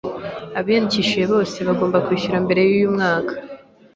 [0.59, 3.33] Abiyandikishije bose bagomba kwishyurwa mbere yuyu mwaka.